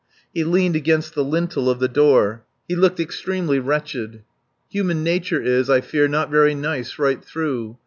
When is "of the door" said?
1.69-2.43